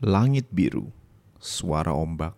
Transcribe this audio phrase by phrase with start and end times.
[0.00, 0.88] Langit biru,
[1.36, 2.32] suara ombak,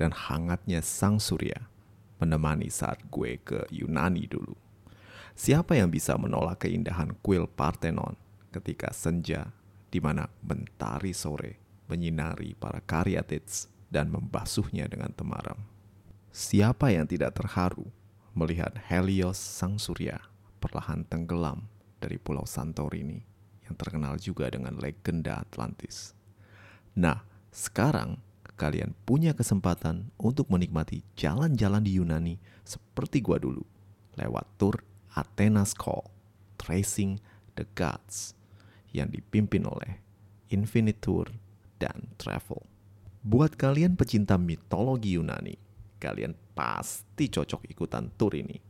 [0.00, 1.68] dan hangatnya sang surya
[2.16, 4.56] menemani saat gue ke Yunani dulu.
[5.36, 8.16] Siapa yang bisa menolak keindahan kuil Parthenon
[8.48, 9.52] ketika senja
[9.92, 15.60] di mana mentari sore menyinari para karyatids dan membasuhnya dengan temaram?
[16.32, 17.92] Siapa yang tidak terharu
[18.32, 20.16] melihat Helios sang surya
[20.64, 21.68] perlahan tenggelam
[22.00, 23.20] dari pulau Santorini
[23.68, 26.21] yang terkenal juga dengan legenda Atlantis?
[26.92, 28.20] Nah, sekarang
[28.60, 33.64] kalian punya kesempatan untuk menikmati jalan-jalan di Yunani seperti gua dulu,
[34.20, 34.84] lewat tur
[35.16, 36.04] Athena's Call,
[36.60, 37.16] Tracing
[37.56, 38.36] the Gods,
[38.92, 40.04] yang dipimpin oleh
[40.52, 41.32] Infinite Tour
[41.80, 42.60] dan Travel.
[43.24, 45.56] Buat kalian pecinta mitologi Yunani,
[45.96, 48.60] kalian pasti cocok ikutan tur ini,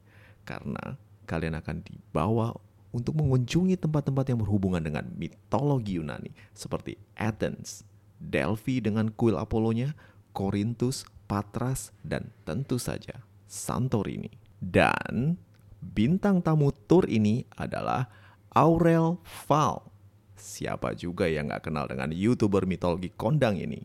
[0.47, 0.95] karena
[1.27, 2.55] kalian akan dibawa
[2.95, 7.83] untuk mengunjungi tempat-tempat yang berhubungan dengan mitologi Yunani, seperti Athens,
[8.23, 9.99] Delphi dengan kuil Apollonya,
[10.31, 14.31] Korintus, Patras, dan tentu saja Santorini.
[14.63, 15.35] Dan
[15.83, 18.07] bintang tamu tur ini adalah
[18.55, 19.19] Aurel
[19.51, 19.91] Val.
[20.39, 23.83] Siapa juga yang gak kenal dengan YouTuber mitologi kondang ini?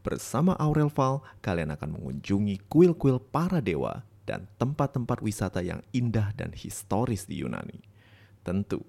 [0.00, 6.56] Bersama Aurel Val, kalian akan mengunjungi kuil-kuil para dewa dan tempat-tempat wisata yang indah dan
[6.56, 7.84] historis di Yunani.
[8.40, 8.80] Tentu,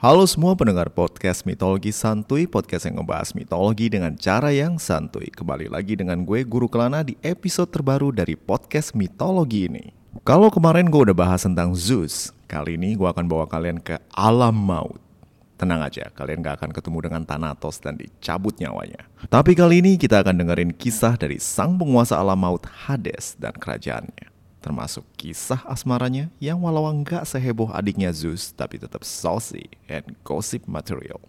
[0.02, 5.30] Halo semua pendengar podcast Mitologi Santuy, podcast yang ngebahas mitologi dengan cara yang santuy.
[5.30, 9.94] Kembali lagi dengan gue, Guru Kelana, di episode terbaru dari podcast mitologi ini.
[10.26, 14.58] Kalau kemarin gue udah bahas tentang Zeus, kali ini gue akan bawa kalian ke alam
[14.58, 15.03] maut.
[15.64, 19.08] Tenang aja, kalian gak akan ketemu dengan Thanatos dan dicabut nyawanya.
[19.32, 24.28] Tapi kali ini kita akan dengerin kisah dari sang penguasa alam maut Hades dan kerajaannya.
[24.60, 31.24] Termasuk kisah asmaranya yang walau nggak seheboh adiknya Zeus, tapi tetap saucy and gossip material.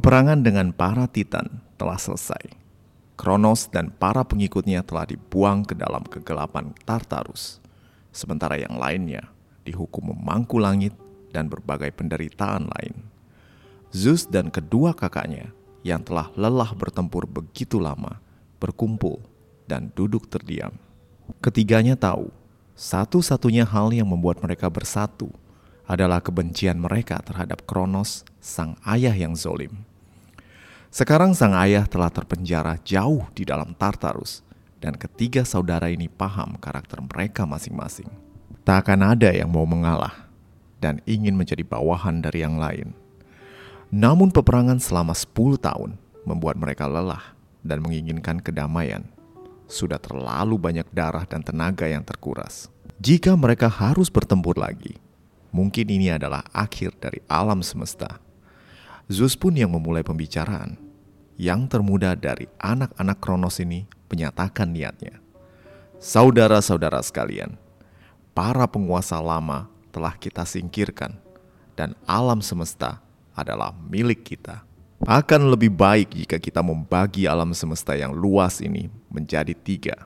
[0.00, 2.56] Peperangan dengan para titan telah selesai.
[3.20, 7.60] Kronos dan para pengikutnya telah dibuang ke dalam kegelapan Tartarus.
[8.08, 9.28] Sementara yang lainnya
[9.60, 10.96] dihukum memangku langit
[11.36, 12.96] dan berbagai penderitaan lain.
[13.92, 15.52] Zeus dan kedua kakaknya
[15.84, 18.24] yang telah lelah bertempur begitu lama
[18.56, 19.20] berkumpul
[19.68, 20.80] dan duduk terdiam.
[21.44, 22.32] Ketiganya tahu
[22.72, 25.28] satu-satunya hal yang membuat mereka bersatu
[25.90, 29.82] adalah kebencian mereka terhadap Kronos, sang ayah yang zolim.
[30.94, 34.46] Sekarang sang ayah telah terpenjara jauh di dalam Tartarus,
[34.78, 38.06] dan ketiga saudara ini paham karakter mereka masing-masing.
[38.62, 40.30] Tak akan ada yang mau mengalah
[40.78, 42.94] dan ingin menjadi bawahan dari yang lain.
[43.90, 47.34] Namun peperangan selama 10 tahun membuat mereka lelah
[47.66, 49.02] dan menginginkan kedamaian.
[49.66, 52.70] Sudah terlalu banyak darah dan tenaga yang terkuras.
[53.02, 54.98] Jika mereka harus bertempur lagi,
[55.50, 58.22] Mungkin ini adalah akhir dari alam semesta.
[59.10, 60.78] Zeus pun yang memulai pembicaraan.
[61.34, 65.18] Yang termuda dari anak-anak Kronos ini menyatakan niatnya.
[65.98, 67.58] Saudara-saudara sekalian,
[68.36, 71.18] para penguasa lama telah kita singkirkan
[71.74, 73.02] dan alam semesta
[73.34, 74.62] adalah milik kita.
[75.08, 79.96] Akan lebih baik jika kita membagi alam semesta yang luas ini menjadi tiga.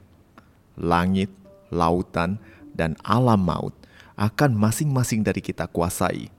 [0.79, 1.35] Langit,
[1.69, 2.38] lautan,
[2.75, 3.75] dan alam maut
[4.14, 6.31] akan masing-masing dari kita kuasai.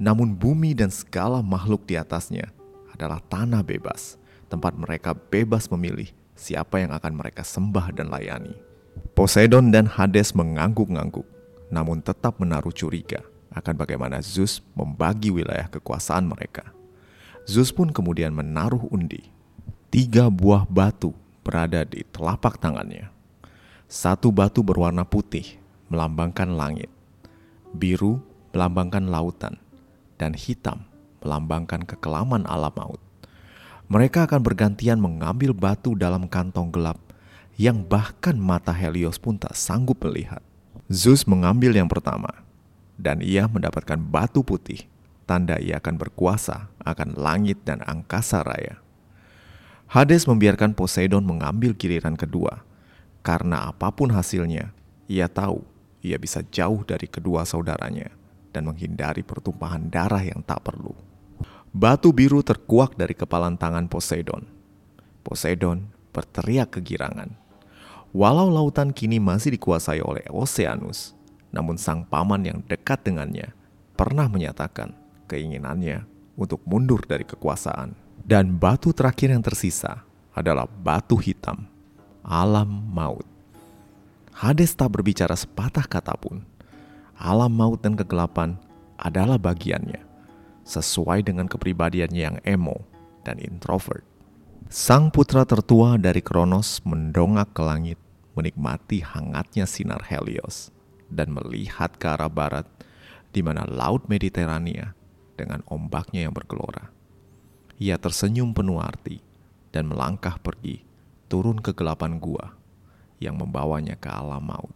[0.00, 2.48] Namun bumi dan segala makhluk di atasnya
[2.92, 4.16] adalah tanah bebas,
[4.48, 8.56] tempat mereka bebas memilih siapa yang akan mereka sembah dan layani.
[9.12, 11.28] Poseidon dan Hades mengangguk-ngangguk,
[11.68, 13.20] namun tetap menaruh curiga
[13.52, 16.72] akan bagaimana Zeus membagi wilayah kekuasaan mereka.
[17.44, 19.28] Zeus pun kemudian menaruh undi.
[19.90, 21.10] Tiga buah batu
[21.42, 23.10] berada di telapak tangannya.
[23.90, 25.58] Satu batu berwarna putih
[25.90, 26.86] melambangkan langit,
[27.74, 29.58] biru melambangkan lautan,
[30.18, 30.84] dan hitam
[31.22, 33.00] melambangkan kekelaman alam maut.
[33.90, 36.98] Mereka akan bergantian mengambil batu dalam kantong gelap
[37.58, 40.40] yang bahkan mata Helios pun tak sanggup melihat.
[40.90, 42.30] Zeus mengambil yang pertama,
[42.98, 44.86] dan ia mendapatkan batu putih,
[45.26, 48.78] tanda ia akan berkuasa akan langit dan angkasa raya.
[49.90, 52.62] Hades membiarkan Poseidon mengambil giliran kedua,
[53.26, 54.70] karena apa pun hasilnya,
[55.10, 55.66] ia tahu
[56.00, 58.08] ia bisa jauh dari kedua saudaranya
[58.50, 60.92] dan menghindari pertumpahan darah yang tak perlu.
[61.70, 64.42] Batu biru terkuak dari kepalan tangan Poseidon.
[65.22, 67.30] Poseidon berteriak kegirangan.
[68.10, 71.14] Walau lautan kini masih dikuasai oleh Oceanus,
[71.54, 73.54] namun sang paman yang dekat dengannya
[73.94, 74.90] pernah menyatakan
[75.30, 76.02] keinginannya
[76.34, 77.94] untuk mundur dari kekuasaan.
[78.18, 80.02] Dan batu terakhir yang tersisa
[80.34, 81.70] adalah batu hitam,
[82.26, 83.26] alam maut.
[84.40, 86.40] Hades tak berbicara sepatah kata pun.
[87.20, 88.56] Alam maut dan kegelapan
[88.96, 90.00] adalah bagiannya
[90.64, 92.80] sesuai dengan kepribadiannya yang emo
[93.20, 94.00] dan introvert.
[94.72, 98.00] Sang putra tertua dari Kronos mendongak ke langit,
[98.32, 100.72] menikmati hangatnya sinar Helios,
[101.12, 102.64] dan melihat ke arah barat,
[103.36, 104.96] di mana Laut Mediterania
[105.36, 106.88] dengan ombaknya yang bergelora.
[107.76, 109.20] Ia tersenyum penuh arti
[109.68, 110.80] dan melangkah pergi,
[111.28, 112.59] turun ke gelapan gua
[113.20, 114.74] yang membawanya ke alam maut,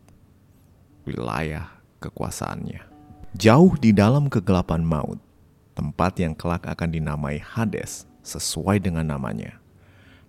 [1.08, 2.84] wilayah kekuasaannya.
[3.34, 5.18] Jauh di dalam kegelapan maut,
[5.74, 9.58] tempat yang kelak akan dinamai Hades sesuai dengan namanya.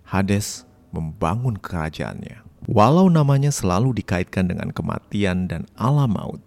[0.02, 2.42] Hades membangun kerajaannya.
[2.66, 6.42] Walau namanya selalu dikaitkan dengan kematian dan alam maut,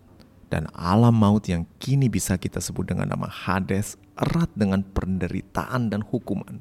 [0.52, 6.04] dan alam maut yang kini bisa kita sebut dengan nama Hades erat dengan penderitaan dan
[6.04, 6.60] hukuman.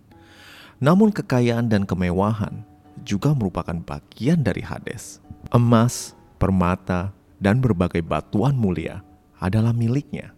[0.78, 2.62] Namun kekayaan dan kemewahan
[3.08, 5.24] juga merupakan bagian dari Hades.
[5.48, 9.00] Emas, permata, dan berbagai batuan mulia
[9.40, 10.36] adalah miliknya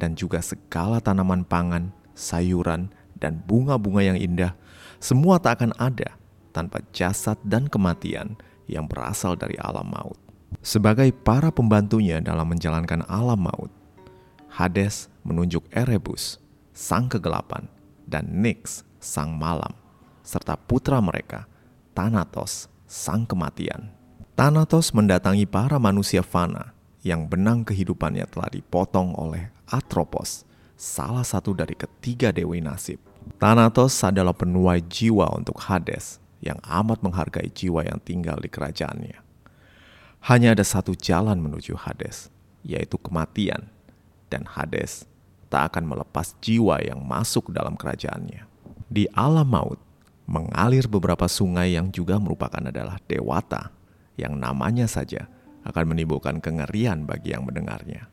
[0.00, 2.88] dan juga segala tanaman pangan, sayuran,
[3.20, 4.56] dan bunga-bunga yang indah,
[4.96, 6.16] semua tak akan ada
[6.56, 10.16] tanpa jasad dan kematian yang berasal dari alam maut.
[10.64, 13.68] Sebagai para pembantunya dalam menjalankan alam maut,
[14.48, 16.40] Hades menunjuk Erebus,
[16.72, 17.68] sang kegelapan,
[18.08, 19.70] dan Nyx, sang malam,
[20.24, 21.46] serta putra mereka,
[21.90, 23.90] Thanatos, sang kematian.
[24.38, 26.70] Thanatos mendatangi para manusia fana
[27.02, 30.46] yang benang kehidupannya telah dipotong oleh Atropos,
[30.78, 33.02] salah satu dari ketiga dewi nasib.
[33.42, 39.18] Thanatos adalah penuai jiwa untuk Hades yang amat menghargai jiwa yang tinggal di kerajaannya.
[40.30, 42.30] Hanya ada satu jalan menuju Hades,
[42.62, 43.66] yaitu kematian,
[44.30, 45.10] dan Hades
[45.50, 48.46] tak akan melepas jiwa yang masuk dalam kerajaannya.
[48.86, 49.82] Di alam maut,
[50.30, 53.74] mengalir beberapa sungai yang juga merupakan adalah dewata,
[54.14, 55.26] yang namanya saja
[55.66, 58.06] akan menimbulkan kengerian bagi yang mendengarnya.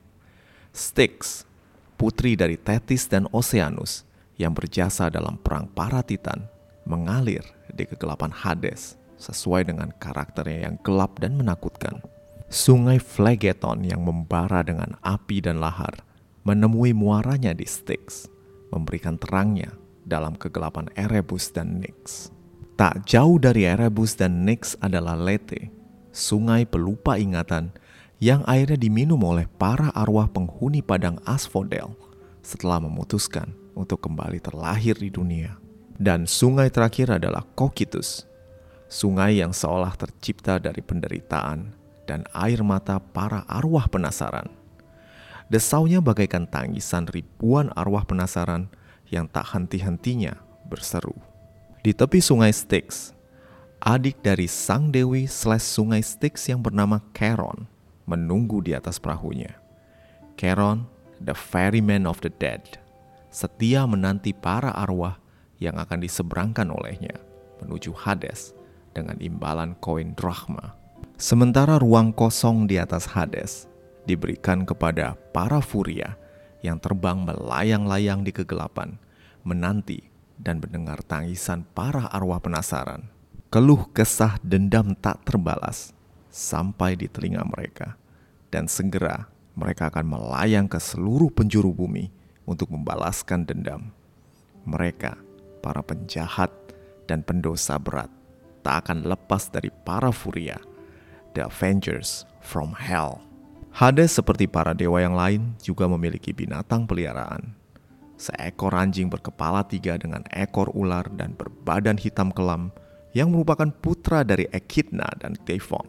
[0.73, 1.45] Styx,
[1.93, 4.01] putri dari Thetis dan Oceanus
[4.41, 6.49] yang berjasa dalam perang para titan,
[6.89, 12.01] mengalir di kegelapan Hades sesuai dengan karakternya yang gelap dan menakutkan.
[12.49, 16.01] Sungai Phlegeton yang membara dengan api dan lahar
[16.47, 18.31] menemui muaranya di Styx,
[18.71, 19.75] memberikan terangnya
[20.07, 22.31] dalam kegelapan Erebus dan Nyx.
[22.79, 25.69] Tak jauh dari Erebus dan Nyx adalah Lete,
[26.15, 27.75] sungai pelupa ingatan
[28.17, 31.93] yang airnya diminum oleh para arwah penghuni padang Asphodel
[32.41, 35.59] setelah memutuskan untuk kembali terlahir di dunia.
[35.97, 38.25] Dan sungai terakhir adalah Cocytus,
[38.85, 41.73] sungai yang seolah tercipta dari penderitaan
[42.05, 44.47] dan air mata para arwah penasaran.
[45.49, 48.69] Desaunya bagaikan tangisan ribuan arwah penasaran
[49.11, 50.35] yang tak henti-hentinya
[50.67, 51.15] berseru.
[51.83, 53.15] Di tepi sungai Styx,
[53.79, 57.69] adik dari sang dewi slash sungai Styx yang bernama Charon
[58.07, 59.55] menunggu di atas perahunya.
[60.39, 60.87] Charon,
[61.23, 62.79] the ferryman of the dead,
[63.31, 65.19] setia menanti para arwah
[65.57, 67.17] yang akan diseberangkan olehnya
[67.63, 68.53] menuju Hades
[68.93, 70.77] dengan imbalan koin drachma.
[71.17, 73.65] Sementara ruang kosong di atas Hades
[74.05, 76.13] diberikan kepada para furia
[76.65, 78.97] yang terbang melayang-layang di kegelapan,
[79.45, 85.95] menanti dan mendengar tangisan para arwah penasaran keluh kesah dendam tak terbalas
[86.27, 87.95] sampai di telinga mereka,
[88.51, 92.11] dan segera mereka akan melayang ke seluruh penjuru bumi
[92.43, 93.95] untuk membalaskan dendam.
[94.67, 95.15] Mereka,
[95.63, 96.51] para penjahat
[97.07, 98.11] dan pendosa berat,
[98.67, 100.59] tak akan lepas dari para furia,
[101.31, 103.26] the Avengers from Hell.
[103.77, 107.53] Hades seperti para dewa yang lain juga memiliki binatang peliharaan.
[108.17, 112.73] Seekor anjing berkepala tiga dengan ekor ular dan berbadan hitam kelam
[113.13, 115.85] yang merupakan putra dari Echidna dan Typhon.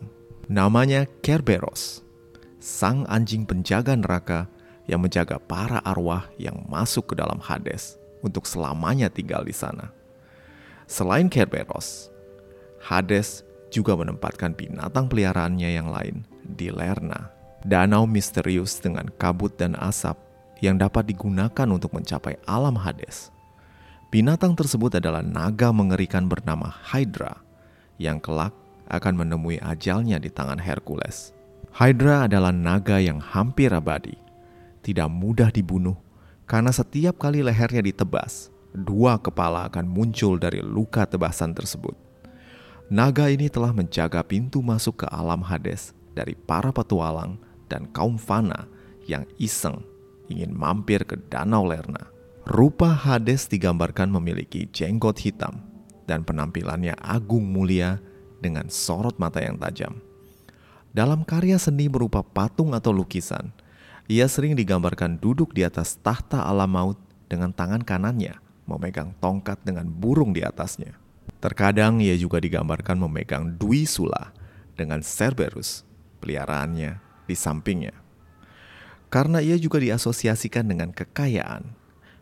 [0.52, 2.04] Namanya Kerberos,
[2.60, 4.52] sang anjing penjaga neraka
[4.84, 9.88] yang menjaga para arwah yang masuk ke dalam Hades untuk selamanya tinggal di sana.
[10.84, 12.12] Selain Kerberos,
[12.84, 20.18] Hades juga menempatkan binatang peliharaannya yang lain di Lerna, danau misterius dengan kabut dan asap
[20.62, 23.30] yang dapat digunakan untuk mencapai alam Hades.
[24.08, 27.38] Binatang tersebut adalah naga mengerikan bernama Hydra
[28.00, 28.56] yang kelak
[28.88, 31.36] akan menemui ajalnya di tangan Hercules.
[31.76, 34.16] Hydra adalah naga yang hampir abadi,
[34.80, 35.94] tidak mudah dibunuh
[36.48, 41.92] karena setiap kali lehernya ditebas, dua kepala akan muncul dari luka tebasan tersebut.
[42.88, 47.36] Naga ini telah menjaga pintu masuk ke alam Hades dari para petualang
[47.68, 48.66] dan kaum fana
[49.08, 49.84] yang iseng
[50.28, 52.08] ingin mampir ke Danau Lerna.
[52.48, 55.60] Rupa Hades digambarkan memiliki jenggot hitam
[56.08, 58.00] dan penampilannya agung mulia
[58.40, 60.00] dengan sorot mata yang tajam.
[60.88, 63.52] Dalam karya seni berupa patung atau lukisan,
[64.08, 66.98] ia sering digambarkan duduk di atas tahta alam maut
[67.28, 70.96] dengan tangan kanannya memegang tongkat dengan burung di atasnya.
[71.44, 74.32] Terkadang ia juga digambarkan memegang Dwi Sula
[74.72, 75.84] dengan Cerberus,
[76.24, 77.92] peliharaannya di sampingnya.
[79.12, 81.76] Karena ia juga diasosiasikan dengan kekayaan,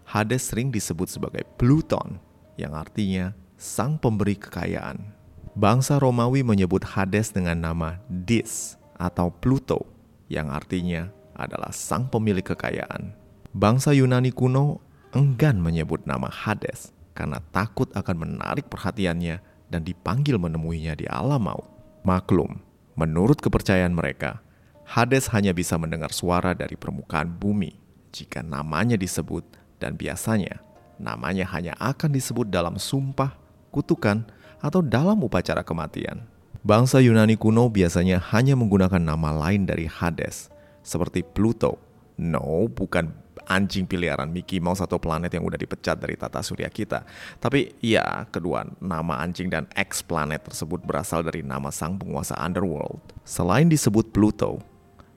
[0.06, 2.22] Hades sering disebut sebagai Pluton,
[2.58, 5.14] yang artinya sang pemberi kekayaan.
[5.56, 9.88] Bangsa Romawi menyebut Hades dengan nama Dis atau Pluto,
[10.30, 13.16] yang artinya adalah sang pemilik kekayaan.
[13.56, 14.84] Bangsa Yunani kuno
[15.16, 19.40] enggan menyebut nama Hades karena takut akan menarik perhatiannya
[19.72, 21.66] dan dipanggil menemuinya di alam maut.
[22.06, 22.62] Maklum,
[22.94, 24.44] menurut kepercayaan mereka,
[24.86, 27.74] Hades hanya bisa mendengar suara dari permukaan bumi
[28.14, 29.42] jika namanya disebut
[29.82, 30.62] dan biasanya
[30.96, 33.36] namanya hanya akan disebut dalam sumpah,
[33.74, 34.24] kutukan,
[34.62, 36.24] atau dalam upacara kematian.
[36.66, 40.50] Bangsa Yunani kuno biasanya hanya menggunakan nama lain dari Hades,
[40.82, 41.78] seperti Pluto.
[42.16, 43.12] No, bukan
[43.46, 47.04] anjing peliharaan Mickey Mouse atau planet yang udah dipecat dari tata surya kita.
[47.38, 53.14] Tapi ya, kedua nama anjing dan X planet tersebut berasal dari nama sang penguasa underworld.
[53.22, 54.58] Selain disebut Pluto,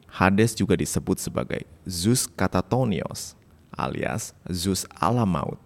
[0.09, 3.39] Hades juga disebut sebagai Zeus Katatonios
[3.79, 5.59] alias Zeus alam maut.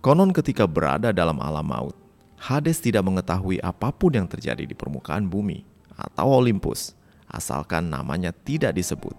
[0.00, 1.96] Konon ketika berada dalam alam maut,
[2.40, 5.60] Hades tidak mengetahui apa pun yang terjadi di permukaan bumi
[5.92, 6.96] atau Olympus
[7.28, 9.12] asalkan namanya tidak disebut.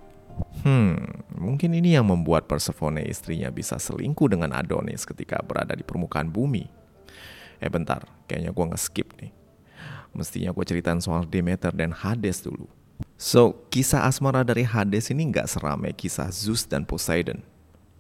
[0.66, 0.98] Hmm,
[1.38, 6.66] mungkin ini yang membuat Persephone istrinya bisa selingkuh dengan Adonis ketika berada di permukaan bumi.
[7.62, 9.30] Eh bentar, kayaknya gue nge-skip nih.
[10.18, 12.66] Mestinya gue ceritain soal Demeter dan Hades dulu.
[13.22, 17.46] So, kisah asmara dari Hades ini nggak seramai kisah Zeus dan Poseidon.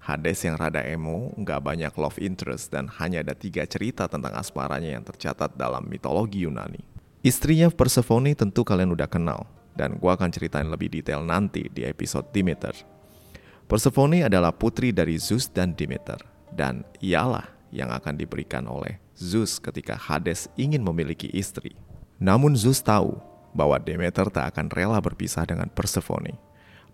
[0.01, 4.97] Hades yang rada emo, nggak banyak love interest, dan hanya ada tiga cerita tentang asmaranya
[4.97, 6.81] yang tercatat dalam mitologi Yunani.
[7.21, 9.45] Istrinya Persephone tentu kalian udah kenal,
[9.77, 12.73] dan gue akan ceritain lebih detail nanti di episode Demeter.
[13.69, 16.17] Persephone adalah putri dari Zeus dan Demeter,
[16.49, 21.77] dan ialah yang akan diberikan oleh Zeus ketika Hades ingin memiliki istri.
[22.17, 23.21] Namun Zeus tahu
[23.51, 26.35] bahwa Demeter tak akan rela berpisah dengan Persephone.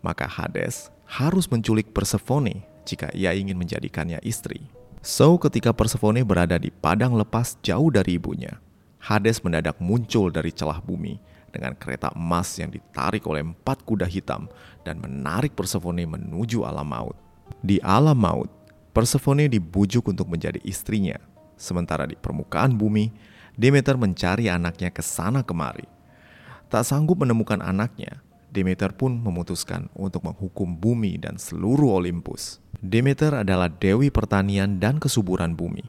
[0.01, 4.67] Maka Hades harus menculik Persephone jika ia ingin menjadikannya istri.
[5.01, 8.59] So, ketika Persephone berada di padang lepas jauh dari ibunya,
[8.97, 11.15] Hades mendadak muncul dari celah bumi
[11.53, 14.51] dengan kereta emas yang ditarik oleh empat kuda hitam
[14.83, 17.15] dan menarik Persephone menuju alam maut.
[17.63, 18.51] Di alam maut,
[18.91, 21.15] Persephone dibujuk untuk menjadi istrinya,
[21.55, 23.13] sementara di permukaan bumi,
[23.57, 25.96] Demeter mencari anaknya ke sana kemari.
[26.67, 28.19] Tak sanggup menemukan anaknya,
[28.51, 32.63] Demeter pun memutuskan untuk menghukum bumi dan seluruh Olympus.
[32.79, 35.83] Demeter adalah dewi pertanian dan kesuburan bumi.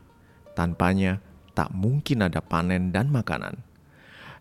[0.58, 1.22] Tanpanya,
[1.54, 3.62] tak mungkin ada panen dan makanan.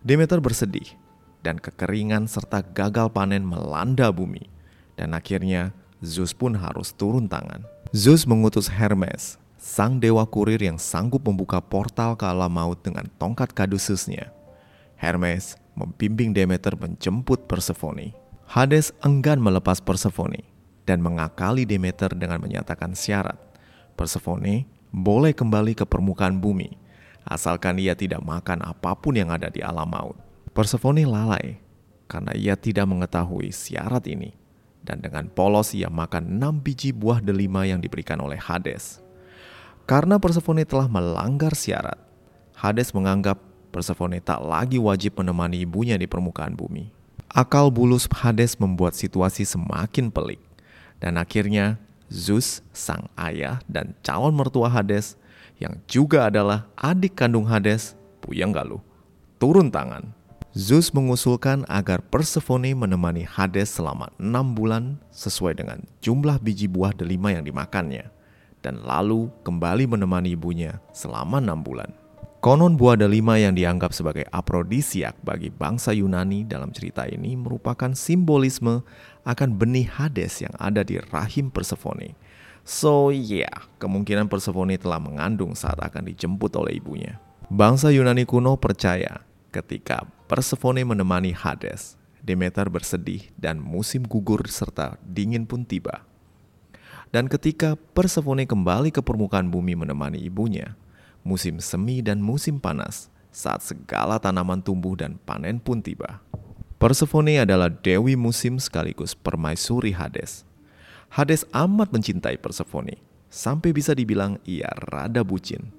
[0.02, 0.98] Demeter bersedih
[1.46, 4.50] dan kekeringan serta gagal panen melanda bumi.
[4.98, 7.66] Dan akhirnya Zeus pun harus turun tangan.
[7.94, 13.54] Zeus mengutus Hermes, sang dewa kurir yang sanggup membuka portal ke alam maut dengan tongkat
[13.54, 14.34] kadususnya.
[14.98, 18.18] Hermes membimbing Demeter menjemput Persephone.
[18.50, 20.42] Hades enggan melepas Persephone
[20.90, 23.38] dan mengakali Demeter dengan menyatakan syarat.
[23.94, 26.74] Persephone boleh kembali ke permukaan bumi,
[27.28, 30.18] asalkan ia tidak makan apa pun yang ada di alam maut.
[30.58, 31.62] Persephone lalai
[32.10, 34.34] karena ia tidak mengetahui syarat ini.
[34.88, 39.04] Dan dengan polos ia makan enam biji buah delima yang diberikan oleh Hades.
[39.84, 42.00] Karena Persephone telah melanggar syarat,
[42.56, 43.36] Hades menganggap
[43.78, 46.90] Persephone tak lagi wajib menemani ibunya di permukaan bumi.
[47.30, 50.42] Akal bulus Hades membuat situasi semakin pelik.
[50.98, 51.78] Dan akhirnya
[52.10, 55.14] Zeus, sang ayah dan calon mertua Hades,
[55.62, 58.82] yang juga adalah adik kandung Hades, puyeng gak lu?
[59.38, 60.10] Turun tangan.
[60.58, 67.30] Zeus mengusulkan agar Persephone menemani Hades selama enam bulan sesuai dengan jumlah biji buah delima
[67.30, 68.10] yang dimakannya,
[68.66, 71.94] dan lalu kembali menemani ibunya selama enam bulan.
[72.48, 78.88] Konon buah delima yang dianggap sebagai aprodisiak bagi bangsa Yunani dalam cerita ini merupakan simbolisme
[79.28, 82.16] akan benih Hades yang ada di rahim Persephone.
[82.64, 87.20] So yeah, kemungkinan Persephone telah mengandung saat akan dijemput oleh ibunya.
[87.52, 95.44] Bangsa Yunani kuno percaya ketika Persephone menemani Hades, Demeter bersedih dan musim gugur serta dingin
[95.44, 96.08] pun tiba.
[97.12, 100.80] Dan ketika Persephone kembali ke permukaan bumi menemani ibunya,
[101.28, 106.24] musim semi dan musim panas, saat segala tanaman tumbuh dan panen pun tiba.
[106.80, 110.48] Persephone adalah dewi musim sekaligus permaisuri Hades.
[111.12, 112.96] Hades amat mencintai Persephone,
[113.28, 115.74] sampai bisa dibilang ia rada bucin.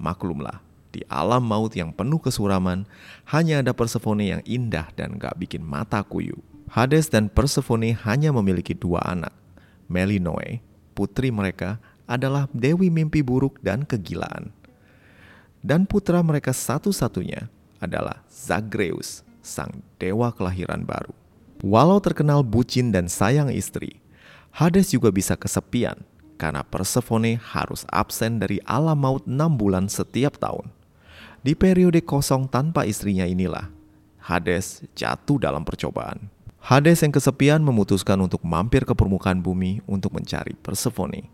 [0.00, 2.88] Maklumlah, di alam maut yang penuh kesuraman,
[3.28, 6.40] hanya ada Persephone yang indah dan gak bikin mata kuyu.
[6.72, 9.34] Hades dan Persephone hanya memiliki dua anak.
[9.90, 10.64] Melinoe,
[10.96, 14.54] putri mereka, adalah dewi mimpi buruk dan kegilaan
[15.64, 17.48] dan putra mereka satu-satunya
[17.80, 21.16] adalah Zagreus, sang dewa kelahiran baru.
[21.64, 24.04] Walau terkenal bucin dan sayang istri,
[24.52, 26.04] Hades juga bisa kesepian
[26.36, 30.68] karena Persephone harus absen dari alam maut enam bulan setiap tahun.
[31.40, 33.72] Di periode kosong tanpa istrinya inilah,
[34.20, 36.28] Hades jatuh dalam percobaan.
[36.60, 41.28] Hades yang kesepian memutuskan untuk mampir ke permukaan bumi untuk mencari Persephone.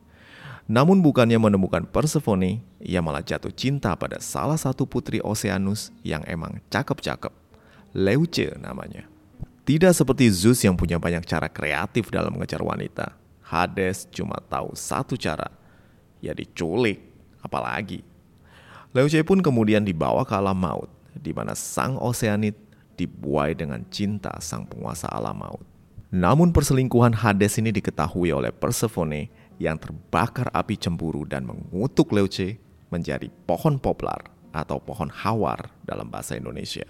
[0.68, 6.60] Namun bukannya menemukan Persephone, ia malah jatuh cinta pada salah satu putri Oceanus yang emang
[6.68, 7.32] cakep-cakep.
[7.96, 9.08] Leuce namanya.
[9.64, 13.14] Tidak seperti Zeus yang punya banyak cara kreatif dalam mengejar wanita.
[13.44, 15.50] Hades cuma tahu satu cara,
[16.22, 17.02] ya diculik,
[17.42, 18.02] apalagi.
[18.94, 22.54] Leuce pun kemudian dibawa ke alam maut, di mana sang Oceanid
[22.94, 25.66] dibuai dengan cinta sang penguasa alam maut.
[26.10, 32.56] Namun perselingkuhan Hades ini diketahui oleh Persephone yang terbakar api cemburu dan mengutuk Leuce
[32.88, 36.88] menjadi pohon poplar atau pohon hawar dalam bahasa Indonesia.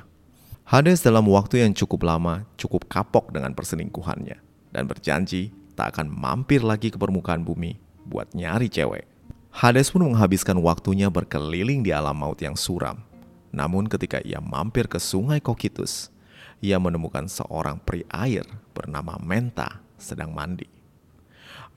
[0.64, 4.38] Hades dalam waktu yang cukup lama cukup kapok dengan perselingkuhannya
[4.70, 7.74] dan berjanji tak akan mampir lagi ke permukaan bumi
[8.06, 9.10] buat nyari cewek.
[9.50, 13.02] Hades pun menghabiskan waktunya berkeliling di alam maut yang suram.
[13.50, 16.14] Namun ketika ia mampir ke sungai Kokitus,
[16.62, 20.79] ia menemukan seorang peri air bernama Menta sedang mandi.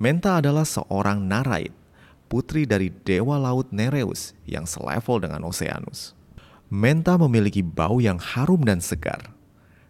[0.01, 1.69] Menta adalah seorang Naraid,
[2.25, 6.17] putri dari dewa laut Nereus yang selevel dengan Oceanus.
[6.73, 9.29] Menta memiliki bau yang harum dan segar.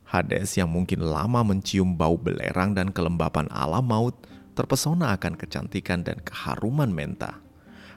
[0.03, 4.13] Hades yang mungkin lama mencium bau belerang dan kelembapan alam maut
[4.53, 7.39] terpesona akan kecantikan dan keharuman Menta.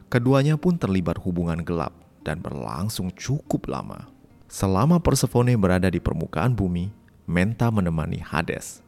[0.06, 1.92] Keduanya pun terlibat hubungan gelap
[2.22, 4.06] dan berlangsung cukup lama.
[4.46, 6.94] Selama Persephone berada di permukaan bumi,
[7.26, 8.78] Menta menemani Hades.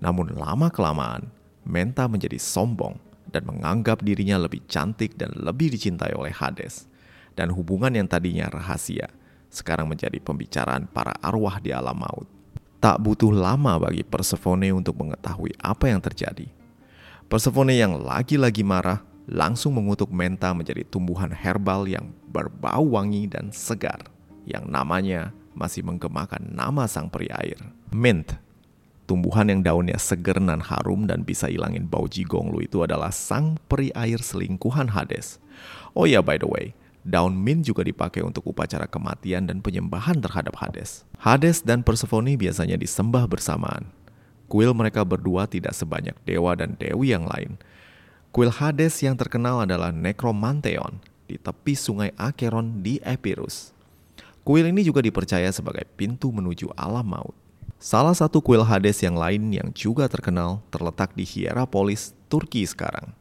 [0.00, 1.28] Namun lama-kelamaan,
[1.64, 3.00] Menta menjadi sombong
[3.32, 6.86] dan menganggap dirinya lebih cantik dan lebih dicintai oleh Hades.
[7.34, 9.10] Dan hubungan yang tadinya rahasia
[9.50, 12.30] sekarang menjadi pembicaraan para arwah di alam maut.
[12.78, 16.46] Tak butuh lama bagi Persephone untuk mengetahui apa yang terjadi.
[17.26, 24.04] Persephone yang lagi-lagi marah langsung mengutuk Menta menjadi tumbuhan herbal yang berbau wangi dan segar
[24.44, 27.56] yang namanya masih menggemakan nama sang peri air.
[27.88, 28.36] Mint
[29.04, 33.60] Tumbuhan yang daunnya seger dan harum dan bisa ilangin bau jigong lu itu adalah sang
[33.68, 35.36] peri air selingkuhan Hades.
[35.92, 36.72] Oh ya by the way,
[37.04, 41.04] daun mint juga dipakai untuk upacara kematian dan penyembahan terhadap Hades.
[41.20, 43.92] Hades dan Persephone biasanya disembah bersamaan.
[44.48, 47.60] Kuil mereka berdua tidak sebanyak dewa dan dewi yang lain.
[48.32, 53.76] Kuil Hades yang terkenal adalah Necromantheon di tepi sungai Acheron di Epirus.
[54.48, 57.43] Kuil ini juga dipercaya sebagai pintu menuju alam maut.
[57.84, 63.12] Salah satu kuil Hades yang lain yang juga terkenal terletak di Hierapolis, Turki sekarang.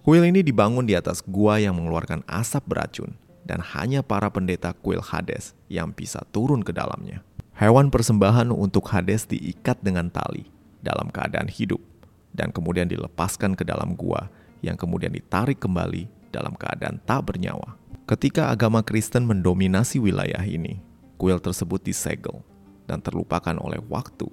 [0.00, 3.12] Kuil ini dibangun di atas gua yang mengeluarkan asap beracun
[3.44, 7.20] dan hanya para pendeta kuil Hades yang bisa turun ke dalamnya.
[7.52, 10.48] Hewan persembahan untuk Hades diikat dengan tali
[10.80, 11.84] dalam keadaan hidup
[12.32, 14.32] dan kemudian dilepaskan ke dalam gua
[14.64, 17.76] yang kemudian ditarik kembali dalam keadaan tak bernyawa.
[18.08, 20.80] Ketika agama Kristen mendominasi wilayah ini,
[21.20, 22.40] kuil tersebut disegel
[22.86, 24.28] dan terlupakan oleh waktu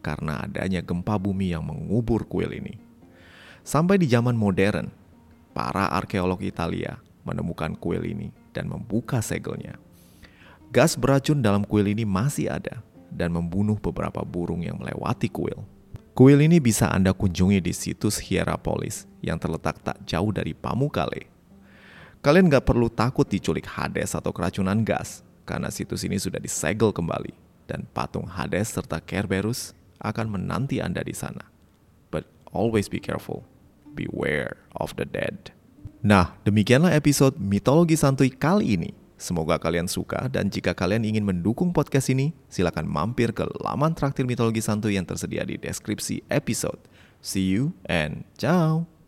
[0.00, 2.80] karena adanya gempa bumi yang mengubur kuil ini.
[3.60, 4.88] Sampai di zaman modern,
[5.52, 6.96] para arkeolog Italia
[7.28, 9.76] menemukan kuil ini dan membuka segelnya.
[10.72, 12.80] Gas beracun dalam kuil ini masih ada
[13.12, 15.60] dan membunuh beberapa burung yang melewati kuil.
[16.16, 21.28] Kuil ini bisa Anda kunjungi di situs Hierapolis yang terletak tak jauh dari Pamukkale.
[22.20, 27.49] Kalian nggak perlu takut diculik Hades atau keracunan gas, karena situs ini sudah disegel kembali
[27.70, 31.46] dan patung Hades serta Kerberus akan menanti Anda di sana.
[32.10, 33.46] But always be careful.
[33.94, 35.54] Beware of the dead.
[36.02, 38.90] Nah, demikianlah episode Mitologi Santuy kali ini.
[39.20, 44.24] Semoga kalian suka dan jika kalian ingin mendukung podcast ini, silakan mampir ke laman traktir
[44.24, 46.80] mitologi santuy yang tersedia di deskripsi episode.
[47.20, 48.90] See you and ciao!